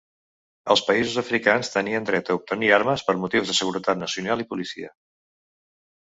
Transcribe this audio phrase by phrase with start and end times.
[0.75, 4.89] Els països africans tenien dret a obtenir armes per motius de seguretat nacional i policia.